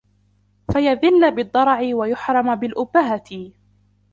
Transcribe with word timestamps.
فَيَذِلَّ 0.73 1.31
بِالضَّرَعِ 1.31 1.81
وَيُحْرَمَ 1.95 2.55
بِالْأُبَّهَةِ 2.55 3.51